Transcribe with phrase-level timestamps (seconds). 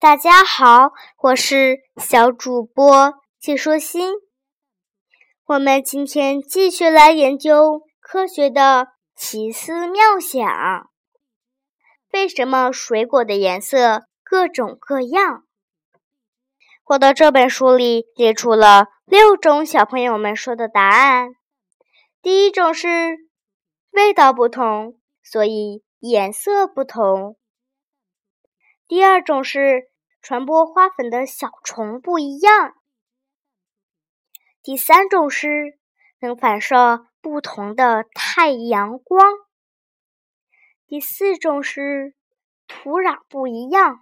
[0.00, 4.12] 大家好，我是小主播季舒心。
[5.46, 10.90] 我们今天继续来研究科学的奇思妙想。
[12.12, 15.44] 为什么水果的颜色各种各样？
[16.84, 21.30] 我的这本书里列出了六种小朋友们说的答案。
[22.20, 22.88] 第一种是
[23.90, 27.36] 味道不同，所以颜色不同。
[28.86, 29.94] 第二种是。
[30.24, 32.74] 传播花粉的小虫不一样。
[34.62, 35.78] 第三种是
[36.18, 39.22] 能反射不同的太阳光。
[40.86, 42.14] 第四种是
[42.66, 44.00] 土壤不一样。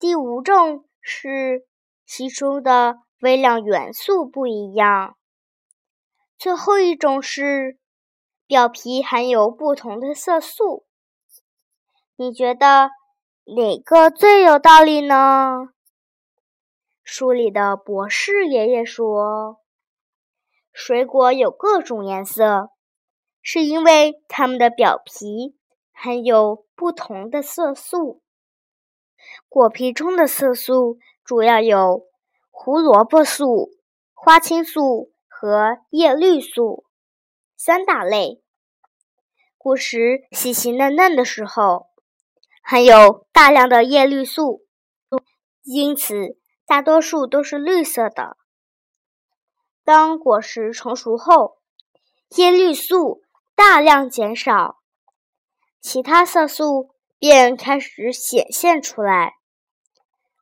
[0.00, 1.64] 第五种是
[2.04, 5.16] 吸收的微量元素不一样。
[6.36, 7.78] 最后一种是
[8.48, 10.84] 表皮含有不同的色素。
[12.16, 12.90] 你觉得？
[13.44, 15.70] 哪个最有道理呢？
[17.02, 19.58] 书里的博士爷爷说
[20.72, 22.70] ：“水果有各种颜色，
[23.42, 25.56] 是因为它们的表皮
[25.90, 28.22] 含有不同的色素。
[29.48, 32.06] 果皮中的色素主要有
[32.48, 33.70] 胡萝卜素、
[34.14, 36.84] 花青素和叶绿素
[37.56, 38.40] 三大类。
[39.58, 41.88] 果实细细嫩嫩的时候。”
[42.62, 44.62] 含有大量的叶绿素，
[45.62, 48.36] 因此大多数都是绿色的。
[49.84, 51.58] 当果实成熟后，
[52.36, 53.20] 叶绿素
[53.54, 54.78] 大量减少，
[55.80, 59.34] 其他色素便开始显现出来。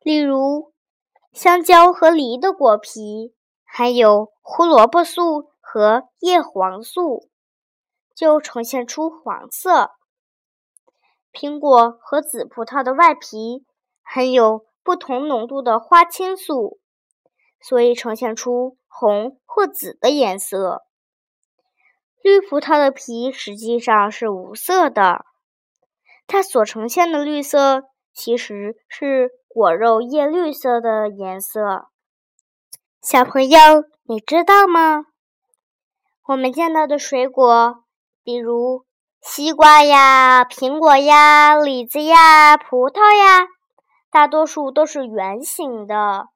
[0.03, 0.73] 例如，
[1.33, 3.35] 香蕉和梨的果皮
[3.65, 7.29] 含有胡萝卜素和叶黄素，
[8.15, 9.91] 就呈现出黄色。
[11.33, 13.65] 苹果和紫葡萄的外皮
[14.03, 16.79] 含有不同浓度的花青素，
[17.61, 20.83] 所以呈现出红或紫的颜色。
[22.21, 25.25] 绿葡萄的皮实际上是无色的，
[26.27, 27.83] 它所呈现的绿色
[28.13, 31.87] 其实是果肉叶绿色的颜色。
[33.01, 33.57] 小朋友，
[34.03, 35.05] 你知道吗？
[36.27, 37.83] 我们见到的水果，
[38.23, 38.85] 比如。
[39.23, 43.47] 西瓜呀，苹果呀，李子呀，葡萄呀，
[44.09, 46.29] 大多数都是圆形的。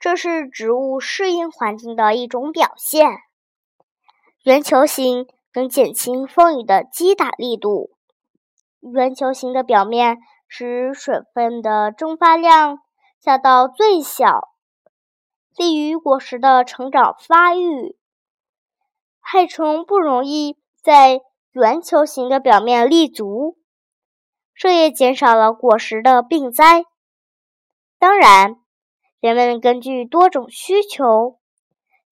[0.00, 3.18] 这是植物适应环境的一种表现。
[4.44, 7.90] 圆球形能减轻风雨的击打力度。
[8.80, 10.16] 圆球形的表面
[10.48, 12.78] 使水分的蒸发量
[13.20, 14.48] 降到最小，
[15.54, 17.94] 利于果实的成长发育。
[19.20, 21.20] 害虫不容易在。
[21.54, 23.56] 圆球形的表面立足，
[24.56, 26.84] 这也减少了果实的病灾。
[27.96, 28.56] 当然，
[29.20, 31.38] 人们根据多种需求，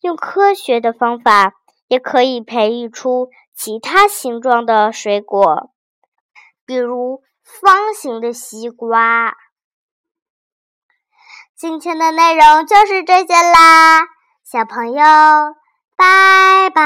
[0.00, 1.54] 用科学的方法，
[1.88, 5.72] 也可以培育出其他形状的水果，
[6.64, 9.34] 比如方形的西瓜。
[11.56, 14.02] 今天的内容就是这些啦，
[14.44, 15.02] 小朋友，
[16.02, 16.82] 拜拜。